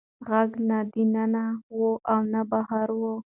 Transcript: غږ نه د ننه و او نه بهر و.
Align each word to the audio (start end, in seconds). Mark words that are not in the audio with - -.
غږ 0.29 0.51
نه 0.67 0.79
د 0.91 0.93
ننه 1.13 1.45
و 1.77 1.77
او 2.11 2.19
نه 2.33 2.41
بهر 2.49 2.87
و. 2.99 3.01